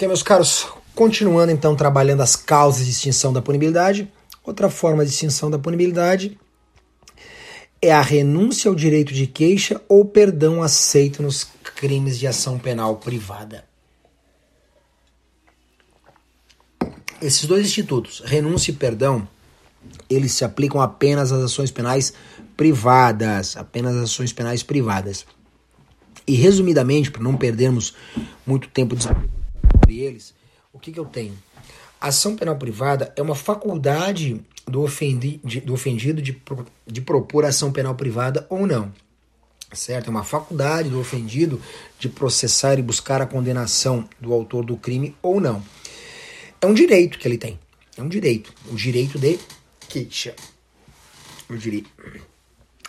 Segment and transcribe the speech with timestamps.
[0.00, 4.10] Ok, meus caros, continuando então trabalhando as causas de extinção da punibilidade.
[4.42, 6.40] Outra forma de extinção da punibilidade
[7.82, 12.96] é a renúncia ao direito de queixa ou perdão aceito nos crimes de ação penal
[12.96, 13.66] privada.
[17.20, 19.28] Esses dois institutos, renúncia e perdão,
[20.08, 22.14] eles se aplicam apenas às ações penais
[22.56, 25.26] privadas, apenas às ações penais privadas.
[26.26, 27.94] E resumidamente, para não perdermos
[28.46, 28.96] muito tempo
[29.90, 30.34] sobre eles,
[30.72, 31.36] o que, que eu tenho?
[32.00, 36.40] Ação penal privada é uma faculdade do, ofendi, de, do ofendido de,
[36.86, 38.92] de propor ação penal privada ou não.
[39.72, 40.06] Certo?
[40.06, 41.60] É uma faculdade do ofendido
[41.98, 45.62] de processar e buscar a condenação do autor do crime ou não.
[46.60, 47.58] É um direito que ele tem.
[47.96, 48.52] É um direito.
[48.70, 49.38] O direito de
[49.88, 50.34] queixa.
[51.48, 51.90] O direito,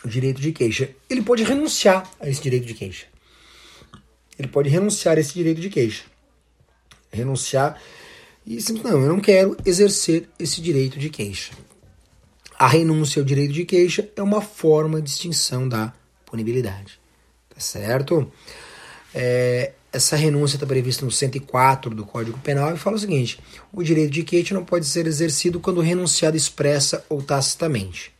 [0.03, 0.89] o direito de queixa.
[1.09, 3.07] Ele pode renunciar a esse direito de queixa.
[4.37, 6.10] Ele pode renunciar a esse direito de queixa.
[7.11, 7.77] Renunciar
[8.45, 11.53] e simplesmente, não, eu não quero exercer esse direito de queixa.
[12.57, 15.93] A renúncia ao direito de queixa é uma forma de extinção da
[16.25, 16.99] punibilidade.
[17.53, 18.31] Tá certo?
[19.13, 23.39] É, essa renúncia está prevista no 104 do Código Penal e fala o seguinte:
[23.71, 28.13] o direito de queixa não pode ser exercido quando renunciado expressa ou tacitamente.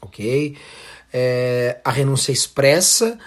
[0.00, 0.56] Ok?
[1.12, 3.18] É, a renúncia expressa,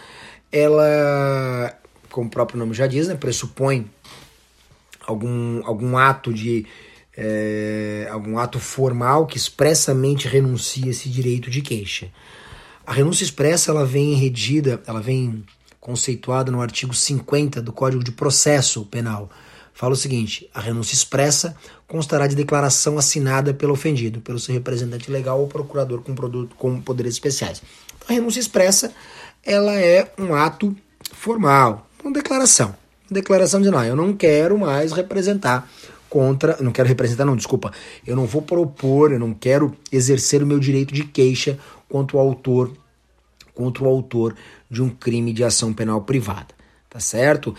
[0.51, 1.75] ela,
[2.09, 3.89] como o próprio nome já diz, né, pressupõe
[5.11, 6.65] algum, algum ato de
[7.15, 12.09] é, algum ato formal que expressamente renuncia esse direito de queixa.
[12.85, 15.43] A renúncia expressa ela vem redida, ela vem
[15.79, 19.29] conceituada no artigo 50 do Código de Processo Penal.
[19.73, 21.55] Fala o seguinte: a renúncia expressa
[21.87, 26.81] constará de declaração assinada pelo ofendido, pelo seu representante legal ou procurador com, produto, com
[26.81, 27.61] poderes especiais.
[28.07, 28.93] A renúncia expressa
[29.43, 30.75] ela é um ato
[31.13, 32.80] formal, uma declaração
[33.13, 35.69] declaração de não, eu não quero mais representar
[36.09, 37.71] contra, não quero representar não, desculpa,
[38.05, 41.57] eu não vou propor, eu não quero exercer o meu direito de queixa
[41.87, 42.71] contra o autor,
[43.53, 44.35] contra o autor
[44.69, 46.53] de um crime de ação penal privada,
[46.89, 47.55] tá certo?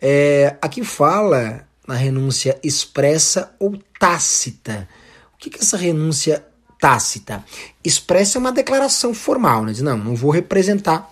[0.00, 4.88] É, aqui fala na renúncia expressa ou tácita.
[5.34, 6.44] O que, que é essa renúncia
[6.78, 7.44] tácita?
[7.82, 9.72] Expressa é uma declaração formal, né?
[9.72, 11.10] Diz, não, não vou representar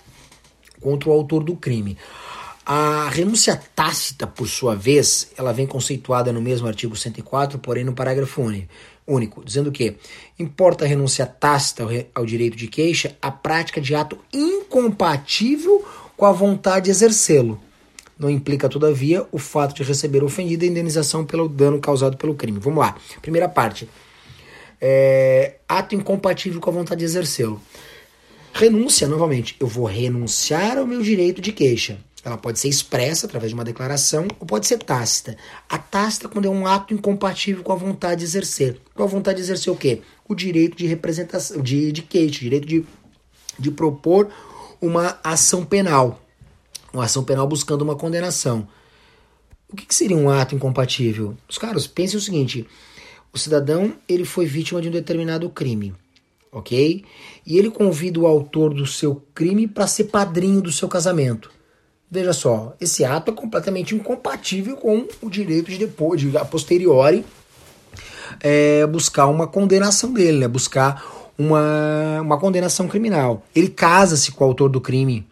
[0.80, 1.96] contra o autor do crime.
[2.64, 7.92] A renúncia tácita, por sua vez, ela vem conceituada no mesmo artigo 104, porém no
[7.92, 8.40] parágrafo
[9.04, 9.96] único, dizendo que
[10.38, 11.84] importa a renúncia tácita
[12.14, 15.84] ao direito de queixa a prática de ato incompatível
[16.16, 17.60] com a vontade de exercê-lo.
[18.16, 22.60] Não implica, todavia, o fato de receber ofendido a indenização pelo dano causado pelo crime.
[22.60, 22.96] Vamos lá.
[23.20, 23.88] Primeira parte.
[24.80, 27.60] É, ato incompatível com a vontade de exercê-lo.
[28.52, 29.56] Renúncia, novamente.
[29.58, 33.64] Eu vou renunciar ao meu direito de queixa ela pode ser expressa através de uma
[33.64, 35.36] declaração ou pode ser tácita.
[35.68, 38.80] A tácita quando é um ato incompatível com a vontade de exercer.
[38.94, 40.02] Com a vontade de exercer o quê?
[40.28, 42.84] O direito de representação, de, de queixa, o direito de,
[43.58, 44.30] de propor
[44.80, 46.20] uma ação penal.
[46.92, 48.68] Uma ação penal buscando uma condenação.
[49.68, 51.36] O que, que seria um ato incompatível?
[51.48, 52.68] Os caras, pensem o seguinte:
[53.32, 55.94] o cidadão ele foi vítima de um determinado crime,
[56.52, 57.04] ok?
[57.44, 61.50] E ele convida o autor do seu crime para ser padrinho do seu casamento.
[62.14, 67.24] Veja só, esse ato é completamente incompatível com o direito de depois, de a posteriori,
[68.38, 70.46] é, buscar uma condenação dele, né?
[70.46, 71.02] buscar
[71.38, 73.42] uma, uma condenação criminal.
[73.56, 75.26] Ele casa-se com o autor do crime,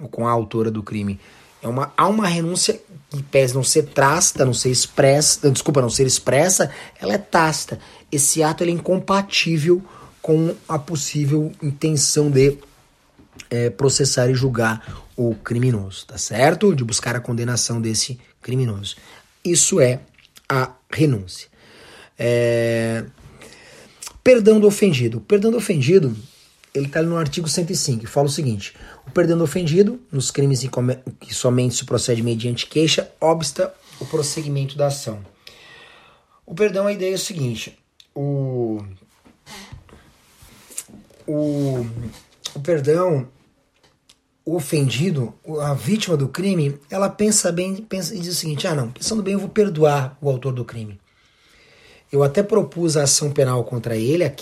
[0.00, 1.20] ou com a autora do crime.
[1.62, 2.80] É uma, há uma renúncia
[3.10, 7.78] que pese não ser tácita, não ser expressa, desculpa, não ser expressa, ela é tácita.
[8.10, 9.80] Esse ato é incompatível
[10.20, 12.58] com a possível intenção de
[13.50, 16.74] é, processar e julgar o criminoso, tá certo?
[16.74, 18.96] De buscar a condenação desse criminoso.
[19.44, 20.00] Isso é
[20.48, 21.48] a renúncia.
[22.18, 23.04] É...
[24.22, 25.18] Perdão do ofendido.
[25.18, 26.16] O perdão do ofendido,
[26.74, 28.74] ele está no artigo 105, que fala o seguinte:
[29.06, 30.62] o perdão do ofendido, nos crimes
[31.20, 35.24] que somente se procede mediante queixa, obsta o prosseguimento da ação.
[36.44, 37.78] O perdão, a ideia é o seguinte:
[38.14, 38.82] o,
[41.26, 41.86] o
[42.54, 43.28] o perdão,
[44.44, 48.74] o ofendido, a vítima do crime, ela pensa bem pensa, e diz o seguinte: ah,
[48.74, 50.98] não, pensando bem, eu vou perdoar o autor do crime.
[52.10, 54.32] Eu até propus a ação penal contra ele, a,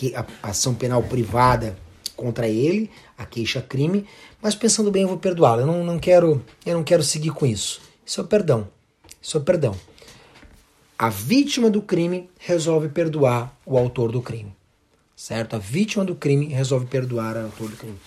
[0.42, 1.76] a ação penal privada
[2.14, 2.88] contra ele,
[3.18, 4.06] a queixa-crime,
[4.40, 5.62] mas pensando bem, eu vou perdoá-lo.
[5.62, 7.80] Eu não, não, quero, eu não quero seguir com isso.
[8.04, 8.68] Isso é perdão.
[9.20, 9.74] Isso é perdão.
[10.96, 14.54] A vítima do crime resolve perdoar o autor do crime
[15.16, 15.56] certo?
[15.56, 17.98] A vítima do crime resolve perdoar o autor do crime.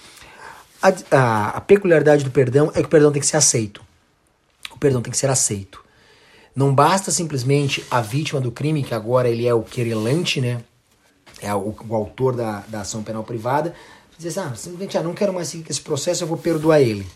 [0.81, 3.83] A, a, a, peculiaridade do perdão é que o perdão tem que ser aceito.
[4.71, 5.83] O perdão tem que ser aceito.
[6.55, 10.63] Não basta simplesmente a vítima do crime, que agora ele é o querelante, né?
[11.41, 13.73] É o, o autor da, da ação penal privada,
[14.17, 17.07] dizer assim, ah, simplesmente ah, não quero mais seguir esse processo, eu vou perdoar ele.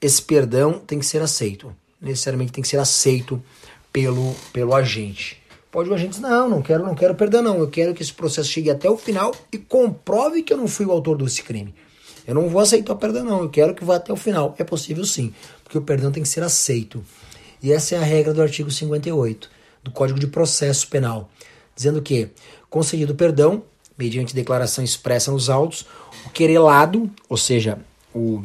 [0.00, 1.74] Esse perdão tem que ser aceito.
[2.00, 3.42] Necessariamente tem que ser aceito
[3.90, 5.42] pelo, pelo agente.
[5.74, 7.58] Pode o agente dizer, não, não quero, não quero perdão, não.
[7.58, 10.86] Eu quero que esse processo chegue até o final e comprove que eu não fui
[10.86, 11.74] o autor desse crime.
[12.24, 13.40] Eu não vou aceitar o perdão, não.
[13.40, 14.54] Eu quero que vá até o final.
[14.56, 15.34] É possível sim,
[15.64, 17.04] porque o perdão tem que ser aceito.
[17.60, 19.50] E essa é a regra do artigo 58
[19.82, 21.28] do Código de Processo Penal,
[21.74, 22.28] dizendo que,
[22.70, 23.64] concedido perdão,
[23.98, 25.86] mediante declaração expressa nos autos,
[26.24, 27.80] o querelado, ou seja,
[28.14, 28.44] o,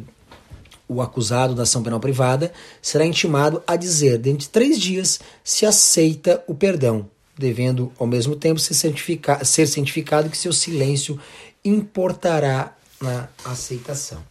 [0.88, 2.52] o acusado da ação penal privada,
[2.82, 7.08] será intimado a dizer, dentro de três dias, se aceita o perdão,
[7.40, 11.18] devendo, ao mesmo tempo, ser, certifica ser cientificado que seu silêncio
[11.64, 14.22] importará na aceitação.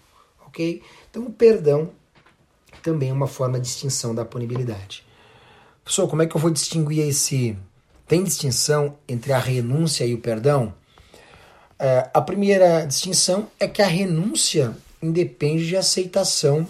[0.47, 0.83] Ok?
[1.11, 1.91] Então, o perdão
[2.83, 5.03] também é uma forma de extinção da punibilidade.
[5.83, 7.57] Professor, como é que eu vou distinguir esse.
[8.07, 10.75] Tem distinção entre a renúncia e o perdão?
[11.79, 16.67] É, a primeira distinção é que a renúncia independe de aceitação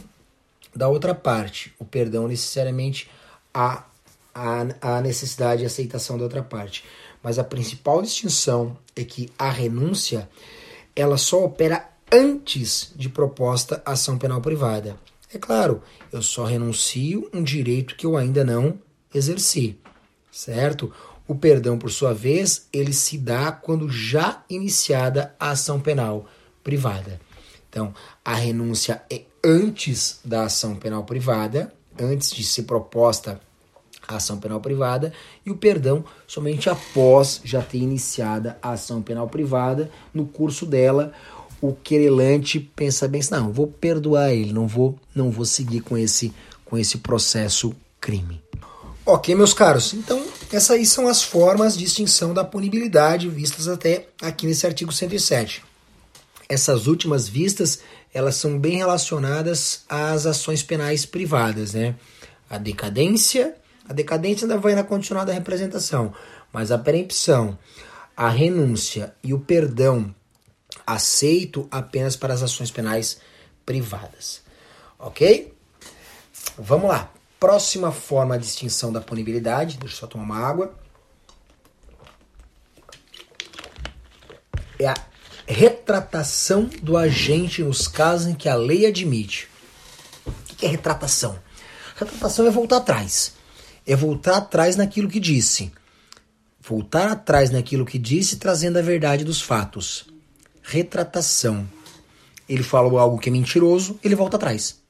[0.75, 1.75] da outra parte.
[1.79, 3.11] O perdão necessariamente
[3.52, 3.85] há
[4.81, 6.85] a necessidade de aceitação da outra parte.
[7.23, 10.29] Mas a principal distinção é que a renúncia
[10.94, 14.96] ela só opera antes de proposta ação penal privada.
[15.32, 15.82] É claro,
[16.12, 18.79] eu só renuncio um direito que eu ainda não
[19.14, 19.79] exerci,
[20.31, 20.93] certo?
[21.26, 26.26] O perdão, por sua vez, ele se dá quando já iniciada a ação penal
[26.64, 27.20] privada.
[27.69, 27.93] Então,
[28.25, 33.40] a renúncia é antes da ação penal privada, antes de ser proposta
[34.09, 35.13] a ação penal privada,
[35.45, 41.13] e o perdão somente após já ter iniciada a ação penal privada, no curso dela,
[41.61, 46.33] o querelante pensa bem, não, vou perdoar ele, não vou, não vou seguir com esse,
[46.65, 48.41] com esse processo crime.
[49.05, 50.23] Ok, meus caros, então
[50.53, 55.65] essas aí são as formas de extinção da punibilidade vistas até aqui nesse artigo 107.
[56.49, 57.81] Essas últimas vistas,
[58.13, 61.95] elas são bem relacionadas às ações penais privadas, né?
[62.49, 63.55] A decadência,
[63.88, 66.12] a decadência ainda vai na continuada representação,
[66.52, 67.58] mas a perempção,
[68.17, 70.14] a renúncia e o perdão
[70.87, 73.19] aceito apenas para as ações penais
[73.64, 74.43] privadas.
[74.99, 75.55] Ok?
[76.58, 77.11] Vamos lá.
[77.40, 79.79] Próxima forma de extinção da punibilidade.
[79.79, 80.75] Deixa eu só tomar uma água.
[84.79, 84.94] É a
[85.46, 89.49] retratação do agente nos casos em que a lei admite.
[90.26, 91.38] O que é retratação?
[91.96, 93.38] Retratação é voltar atrás.
[93.88, 95.73] É voltar atrás naquilo que disse.
[96.61, 100.06] Voltar atrás naquilo que disse, trazendo a verdade dos fatos
[100.69, 101.67] retratação.
[102.49, 104.81] Ele falou algo que é mentiroso, ele volta atrás.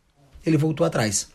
[0.45, 1.29] Ele voltou atrás.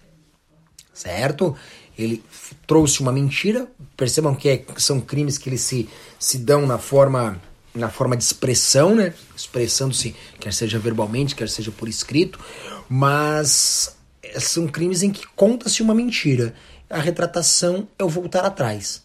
[0.94, 1.56] Certo?
[1.98, 2.24] Ele
[2.68, 3.68] trouxe uma mentira.
[3.95, 5.89] Percebam que é, são crimes que eles se,
[6.19, 7.42] se dão na forma
[7.74, 9.15] na forma de expressão, né?
[9.36, 12.39] Expressando-se, quer seja verbalmente, quer seja por escrito,
[12.88, 13.98] mas
[14.38, 16.54] são crimes em que conta-se uma mentira.
[16.94, 19.04] A retratação é o voltar atrás.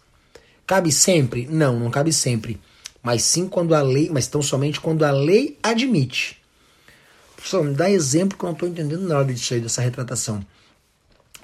[0.67, 1.47] Cabe sempre?
[1.47, 2.61] Não, não cabe sempre
[3.03, 6.41] mas sim quando a lei, mas tão somente quando a lei admite.
[7.35, 10.45] Professor, me dá exemplo que eu não estou entendendo nada disso aí, dessa retratação.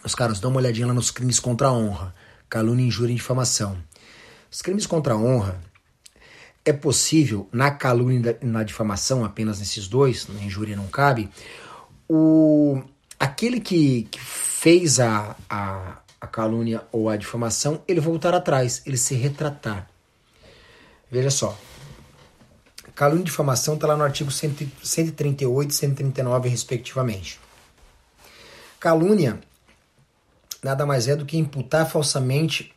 [0.05, 2.15] Os caras dão uma olhadinha lá nos crimes contra a honra,
[2.49, 3.79] calúnia, injúria e difamação.
[4.51, 5.59] Os crimes contra a honra
[6.65, 11.31] é possível, na calúnia e na difamação, apenas nesses dois, na injúria não cabe,
[12.09, 12.83] o,
[13.19, 18.97] aquele que, que fez a, a, a calúnia ou a difamação, ele voltar atrás, ele
[18.97, 19.89] se retratar.
[21.11, 21.57] Veja só.
[22.95, 27.39] Calúnia e difamação está lá no artigo 138 e 139, respectivamente.
[28.81, 29.39] Calúnia
[30.63, 32.73] nada mais é do que imputar falsamente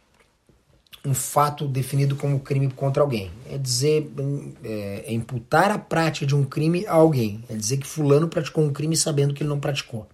[1.06, 3.32] um fato definido como crime contra alguém.
[3.50, 4.12] É dizer,
[4.62, 7.46] é, é imputar a prática de um crime a alguém.
[7.48, 10.06] É dizer que fulano praticou um crime sabendo que ele não praticou.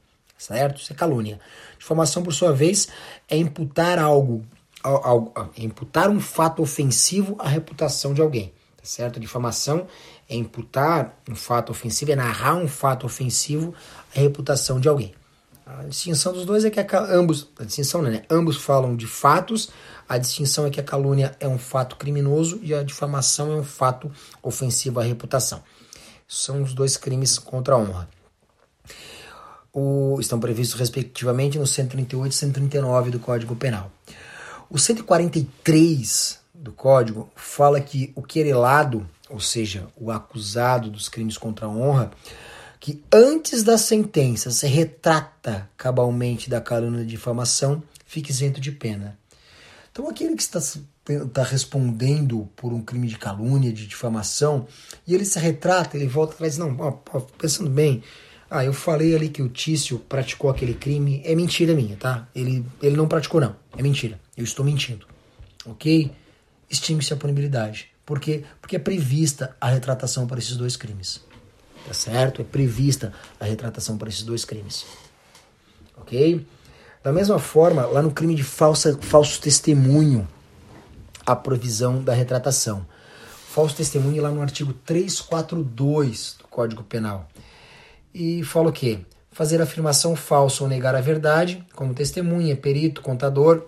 [0.44, 0.82] Certo?
[0.82, 1.40] Isso é calúnia.
[1.80, 2.90] Difamação, por sua vez,
[3.30, 4.46] é imputar algo
[4.84, 9.22] ao, imputar um fato ofensivo à reputação de alguém, tá certo?
[9.22, 9.88] Difamação
[10.28, 13.74] é imputar um fato ofensivo, é narrar um fato ofensivo
[14.14, 15.16] à reputação de alguém.
[15.66, 18.24] A distinção dos dois é que a, ambos, a distinção né?
[18.30, 19.70] Ambos falam de fatos,
[20.10, 23.64] a distinção é que a calúnia é um fato criminoso e a difamação é um
[23.64, 25.64] fato ofensivo à reputação.
[26.28, 28.10] São os dois crimes contra a honra.
[29.74, 33.92] O, estão previstos respectivamente no 138 e 139 do Código Penal.
[34.70, 41.66] O 143 do Código fala que o querelado, ou seja, o acusado dos crimes contra
[41.66, 42.12] a honra,
[42.80, 49.18] que antes da sentença se retrata cabalmente da calúnia de difamação, fique isento de pena.
[49.92, 54.68] Então, aquele que está, está respondendo por um crime de calúnia, de difamação,
[55.08, 56.76] e ele se retrata, ele volta atrás, não,
[57.38, 58.04] pensando bem,
[58.54, 62.28] ah, eu falei ali que o Tício praticou aquele crime, é mentira minha, tá?
[62.36, 65.08] Ele, ele não praticou, não, é mentira, eu estou mentindo,
[65.66, 66.12] ok?
[66.70, 67.90] Extingue-se a punibilidade.
[68.06, 68.44] Por quê?
[68.62, 71.22] Porque é prevista a retratação para esses dois crimes.
[71.88, 72.42] Tá certo?
[72.42, 74.86] É prevista a retratação para esses dois crimes.
[75.98, 76.46] Ok?
[77.04, 80.28] Da mesma forma, lá no crime de falsa, falso testemunho,
[81.26, 82.86] a provisão da retratação.
[83.50, 87.30] Falso testemunho lá no artigo 342 do Código Penal.
[88.14, 89.00] E fala o quê?
[89.32, 93.66] Fazer afirmação falsa ou negar a verdade, como testemunha, perito, contador,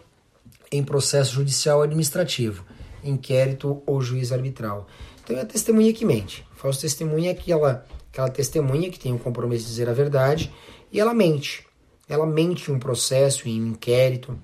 [0.72, 2.64] em processo judicial ou administrativo,
[3.04, 4.88] inquérito ou juiz arbitral.
[5.24, 6.46] Então é a testemunha que mente.
[6.56, 10.54] Falso testemunha é aquela, aquela testemunha que tem o compromisso de dizer a verdade
[10.92, 11.66] e ela mente.
[12.08, 14.38] Ela mente em um processo, em um inquérito,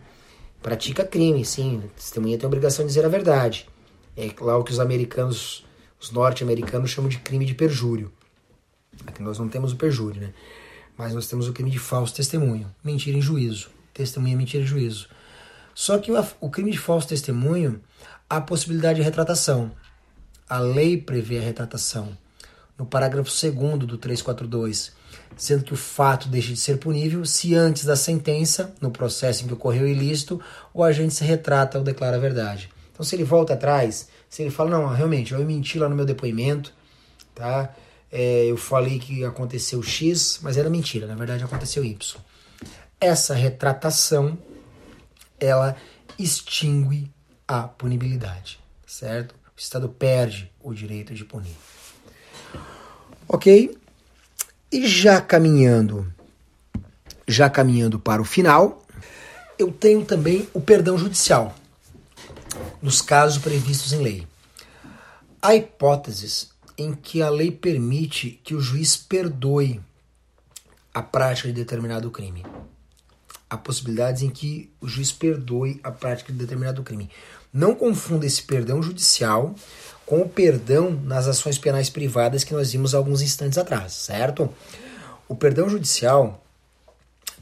[0.63, 1.83] pratica crime, sim.
[1.85, 3.69] A testemunha tem a obrigação de dizer a verdade.
[4.17, 5.63] É lá o que os americanos,
[5.99, 8.11] os norte-americanos chamam de crime de perjúrio.
[9.07, 10.33] Aqui nós não temos o perjúrio, né?
[10.97, 13.69] Mas nós temos o crime de falso testemunho, mentira em juízo.
[13.93, 15.07] Testemunha, mentira em juízo.
[15.73, 17.81] Só que o, crime de falso testemunho,
[18.29, 19.71] há possibilidade de retratação.
[20.47, 22.17] A lei prevê a retratação.
[22.77, 24.91] No parágrafo 2 do 342,
[25.37, 29.47] sendo que o fato deixa de ser punível se antes da sentença, no processo em
[29.47, 30.41] que ocorreu o ilícito,
[30.73, 32.69] o agente se retrata ou declara a verdade.
[32.91, 36.05] Então, se ele volta atrás, se ele fala, não, realmente, eu menti lá no meu
[36.05, 36.73] depoimento,
[37.33, 37.73] tá?
[38.11, 42.19] É, eu falei que aconteceu X, mas era mentira, na verdade aconteceu Y.
[42.99, 44.37] Essa retratação,
[45.39, 45.75] ela
[46.19, 47.09] extingue
[47.47, 49.33] a punibilidade, certo?
[49.33, 51.55] O Estado perde o direito de punir.
[53.27, 53.77] Ok?
[54.71, 56.11] E já caminhando,
[57.27, 58.85] já caminhando para o final,
[59.57, 61.55] eu tenho também o perdão judicial
[62.81, 64.27] nos casos previstos em lei.
[65.41, 69.81] Há hipóteses em que a lei permite que o juiz perdoe
[70.93, 72.45] a prática de determinado crime.
[73.49, 77.09] Há possibilidades em que o juiz perdoe a prática de determinado crime.
[77.53, 79.53] Não confunda esse perdão judicial
[80.05, 84.49] com o perdão nas ações penais privadas que nós vimos alguns instantes atrás, certo?
[85.27, 86.43] O perdão judicial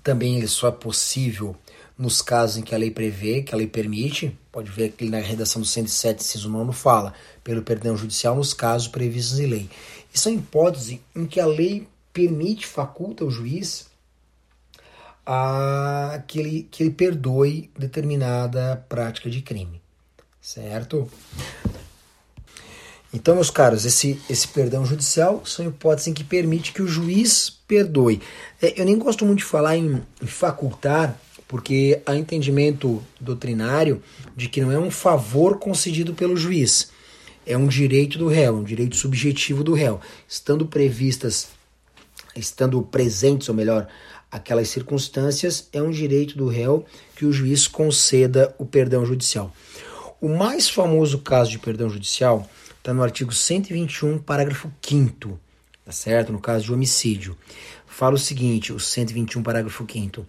[0.04, 1.56] também só é possível
[2.00, 5.20] nos casos em que a lei prevê, que a lei permite, pode ver que na
[5.20, 7.14] redação do 107, inciso 9, fala
[7.44, 9.70] pelo perdão judicial nos casos previstos em lei.
[10.14, 13.90] Isso é hipótese em que a lei permite, faculta o juiz
[15.26, 19.82] a que ele, que ele perdoe determinada prática de crime,
[20.42, 21.12] certo?
[23.14, 27.50] Então, meus caros, esse, esse perdão judicial são hipóteses em que permite que o juiz
[27.68, 28.22] perdoe.
[28.62, 34.04] É, eu nem gosto muito de falar em, em facultar, porque há entendimento doutrinário
[34.38, 36.92] de que não é um favor concedido pelo juiz,
[37.44, 40.00] é um direito do réu, um direito subjetivo do réu.
[40.28, 41.48] Estando previstas,
[42.36, 43.88] estando presentes, ou melhor,
[44.32, 49.52] aquelas circunstâncias, é um direito do réu que o juiz conceda o perdão judicial.
[50.22, 55.40] O mais famoso caso de perdão judicial está no artigo 121, parágrafo 5
[55.90, 56.32] tá certo?
[56.32, 57.36] No caso de homicídio.
[57.88, 60.24] Fala o seguinte, o 121, parágrafo 5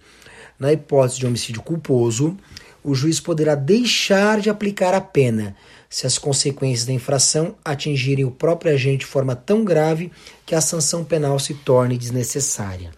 [0.61, 2.37] Na hipótese de homicídio culposo,
[2.85, 5.57] o juiz poderá deixar de aplicar a pena
[5.89, 10.13] se as consequências da infração atingirem o próprio agente de forma tão grave
[10.45, 12.91] que a sanção penal se torne desnecessária.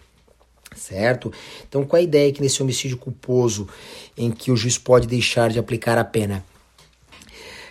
[0.75, 1.31] Certo?
[1.67, 3.67] Então, qual a ideia que nesse homicídio culposo,
[4.17, 6.43] em que o juiz pode deixar de aplicar a pena?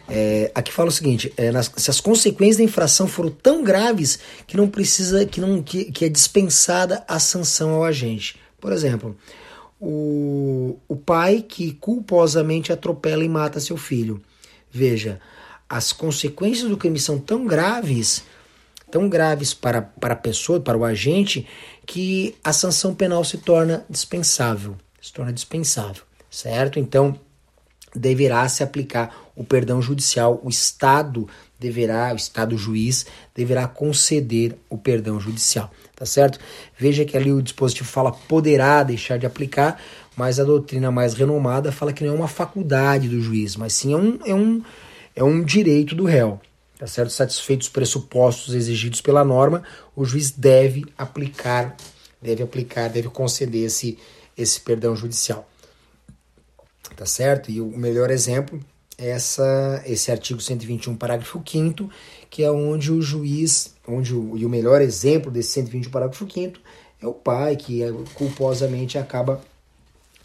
[0.09, 4.19] É, aqui fala o seguinte: é, nas, se as consequências da infração foram tão graves
[4.47, 8.37] que não precisa, que não que, que é dispensada a sanção ao agente.
[8.61, 9.17] Por exemplo,
[9.85, 14.23] o, o pai que culposamente atropela e mata seu filho.
[14.71, 15.21] Veja,
[15.69, 18.23] as consequências do crime são tão graves,
[18.93, 21.49] tão graves para, para a pessoa, para o agente,
[21.85, 24.77] que a sanção penal se torna dispensável.
[25.01, 26.79] Se torna dispensável, certo?
[26.79, 27.19] Então,
[27.95, 34.77] deverá se aplicar o perdão judicial, o Estado deverá, o Estado juiz deverá conceder o
[34.77, 36.39] perdão judicial, tá certo?
[36.79, 39.81] Veja que ali o dispositivo fala poderá deixar de aplicar,
[40.17, 43.93] mas a doutrina mais renomada fala que não é uma faculdade do juiz, mas sim
[43.93, 44.63] é um, é um,
[45.17, 46.41] é um direito do réu,
[46.79, 47.11] tá certo?
[47.11, 49.63] Satisfeitos os pressupostos exigidos pela norma,
[49.95, 51.77] o juiz deve aplicar,
[52.21, 53.99] deve aplicar, deve conceder esse,
[54.37, 55.47] esse perdão judicial
[56.97, 57.51] tá certo?
[57.51, 58.61] E o melhor exemplo
[58.99, 61.91] é essa, esse artigo 121, parágrafo 5
[62.33, 66.59] que é onde o juiz, onde o, e o melhor exemplo desse 121, parágrafo 5
[67.03, 69.39] é o pai que é, culposamente acaba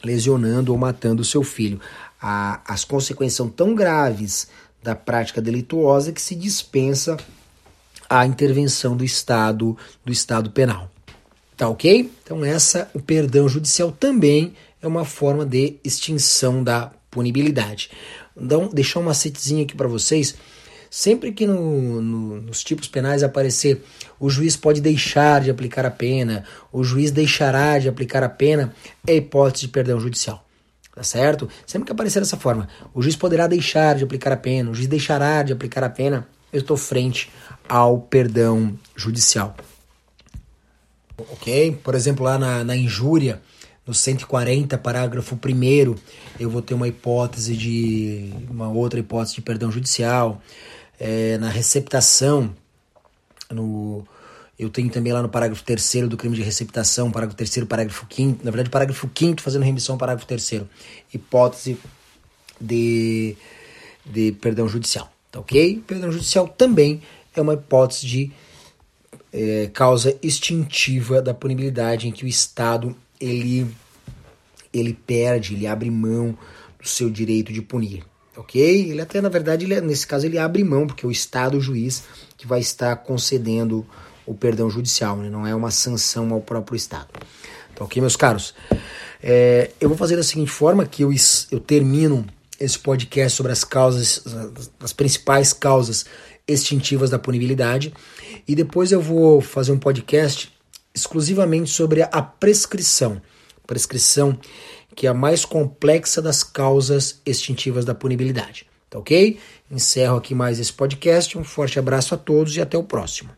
[0.02, 1.82] lesionando ou matando o seu filho.
[2.22, 4.48] A, as consequências são tão graves
[4.82, 7.18] da prática delituosa que se dispensa
[8.10, 10.90] a intervenção do Estado, do Estado penal.
[11.58, 12.10] Tá ok?
[12.24, 17.90] Então essa, o perdão judicial também é uma forma de extinção da punibilidade.
[18.36, 20.36] Então, deixar um macetezinho aqui para vocês.
[20.90, 23.84] Sempre que no, no, nos tipos penais aparecer
[24.20, 28.74] o juiz pode deixar de aplicar a pena, o juiz deixará de aplicar a pena,
[29.06, 30.46] é hipótese de perdão judicial.
[30.96, 31.48] Tá certo?
[31.66, 34.88] Sempre que aparecer dessa forma, o juiz poderá deixar de aplicar a pena, o juiz
[34.88, 37.30] deixará de aplicar a pena, eu estou frente
[37.68, 39.56] ao perdão judicial.
[41.18, 41.80] Ok?
[41.84, 43.42] Por exemplo, lá na, na injúria,
[43.88, 45.96] no 140, parágrafo 1,
[46.38, 48.34] eu vou ter uma hipótese de.
[48.50, 50.42] uma outra hipótese de perdão judicial.
[51.00, 52.54] É, na receptação,
[53.50, 54.06] no,
[54.60, 58.44] eu tenho também lá no parágrafo 3 do crime de receptação, parágrafo 3 parágrafo 5
[58.44, 60.64] na verdade, parágrafo 5 fazendo remissão parágrafo 3
[61.14, 61.78] hipótese
[62.60, 63.38] de,
[64.06, 65.84] de perdão judicial, tá ok?
[65.86, 67.02] Perdão judicial também
[67.36, 68.32] é uma hipótese de
[69.32, 73.68] é, causa extintiva da punibilidade em que o Estado ele,
[74.74, 76.38] ele perde, ele abre mão
[76.80, 78.04] do seu direito de punir,
[78.36, 78.92] ok?
[78.92, 81.62] Ele até, na verdade, ele, nesse caso, ele abre mão, porque é o Estado, o
[81.62, 82.04] juiz,
[82.38, 83.86] que vai estar concedendo
[84.26, 85.30] o perdão judicial, né?
[85.30, 87.08] não é uma sanção ao próprio Estado.
[87.74, 88.54] Tá ok, meus caros?
[89.24, 91.12] É, eu vou fazer da seguinte forma que eu,
[91.52, 92.26] eu termino
[92.60, 94.24] esse podcast sobre as causas,
[94.80, 96.06] as principais causas
[96.48, 97.94] extintivas da punibilidade
[98.48, 100.52] e depois eu vou fazer um podcast
[100.98, 103.22] exclusivamente sobre a prescrição.
[103.66, 104.38] Prescrição
[104.96, 108.66] que é a mais complexa das causas extintivas da punibilidade.
[108.90, 109.38] Tá ok?
[109.70, 111.38] Encerro aqui mais esse podcast.
[111.38, 113.30] Um forte abraço a todos e até o próximo.